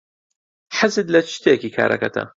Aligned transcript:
حەزت 0.77 1.07
لە 1.13 1.19
چ 1.25 1.27
شتێکی 1.37 1.69
کارەکەتە؟ 1.77 2.23